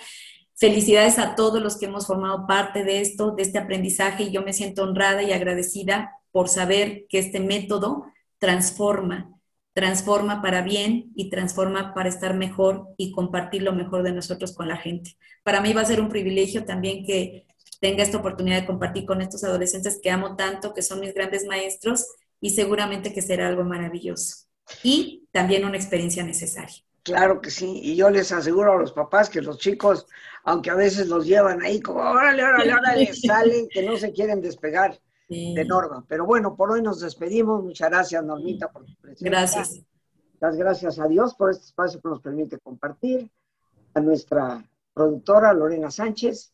[0.55, 4.41] Felicidades a todos los que hemos formado parte de esto, de este aprendizaje, y yo
[4.41, 8.05] me siento honrada y agradecida por saber que este método
[8.39, 9.31] transforma,
[9.73, 14.67] transforma para bien y transforma para estar mejor y compartir lo mejor de nosotros con
[14.67, 15.17] la gente.
[15.43, 17.45] Para mí va a ser un privilegio también que
[17.81, 21.45] tenga esta oportunidad de compartir con estos adolescentes que amo tanto, que son mis grandes
[21.45, 22.05] maestros
[22.39, 24.45] y seguramente que será algo maravilloso
[24.83, 26.77] y también una experiencia necesaria.
[27.03, 30.05] Claro que sí, y yo les aseguro a los papás que los chicos,
[30.43, 34.39] aunque a veces los llevan ahí como, órale, órale, órale, salen, que no se quieren
[34.39, 36.05] despegar de Norma.
[36.07, 37.63] Pero bueno, por hoy nos despedimos.
[37.63, 39.29] Muchas gracias, Normita, por tu presencia.
[39.29, 39.81] Gracias.
[40.39, 43.31] Las gracias a Dios por este espacio que nos permite compartir,
[43.93, 44.63] a nuestra
[44.93, 46.53] productora Lorena Sánchez